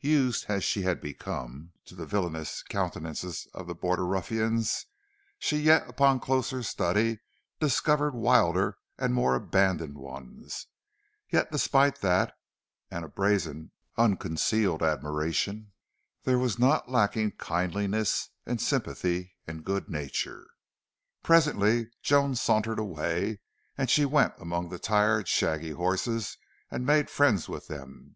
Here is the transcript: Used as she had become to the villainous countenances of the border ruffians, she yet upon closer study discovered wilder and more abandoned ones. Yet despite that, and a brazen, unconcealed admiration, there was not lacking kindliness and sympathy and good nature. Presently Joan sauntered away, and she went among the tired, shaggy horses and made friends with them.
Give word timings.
Used 0.00 0.46
as 0.48 0.64
she 0.64 0.80
had 0.80 1.02
become 1.02 1.74
to 1.84 1.94
the 1.94 2.06
villainous 2.06 2.62
countenances 2.62 3.46
of 3.52 3.66
the 3.66 3.74
border 3.74 4.06
ruffians, 4.06 4.86
she 5.38 5.58
yet 5.58 5.86
upon 5.86 6.20
closer 6.20 6.62
study 6.62 7.18
discovered 7.60 8.14
wilder 8.14 8.78
and 8.96 9.12
more 9.12 9.34
abandoned 9.34 9.98
ones. 9.98 10.68
Yet 11.28 11.52
despite 11.52 12.00
that, 12.00 12.32
and 12.90 13.04
a 13.04 13.08
brazen, 13.08 13.72
unconcealed 13.98 14.82
admiration, 14.82 15.72
there 16.22 16.38
was 16.38 16.58
not 16.58 16.90
lacking 16.90 17.32
kindliness 17.32 18.30
and 18.46 18.62
sympathy 18.62 19.34
and 19.46 19.66
good 19.66 19.90
nature. 19.90 20.48
Presently 21.22 21.90
Joan 22.00 22.36
sauntered 22.36 22.78
away, 22.78 23.40
and 23.76 23.90
she 23.90 24.06
went 24.06 24.32
among 24.38 24.70
the 24.70 24.78
tired, 24.78 25.28
shaggy 25.28 25.72
horses 25.72 26.38
and 26.70 26.86
made 26.86 27.10
friends 27.10 27.50
with 27.50 27.66
them. 27.68 28.12